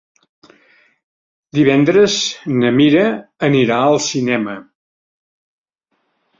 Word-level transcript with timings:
Divendres 1.57 2.17
na 2.63 2.73
Mira 2.79 3.05
anirà 3.51 3.79
al 3.91 4.01
cinema. 4.09 4.59